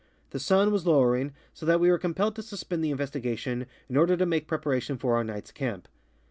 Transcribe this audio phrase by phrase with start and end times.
[0.31, 4.17] The sun was lowering, so that we were compelled to suspend the investigation in order
[4.17, 5.87] to make preparation for our night's camp.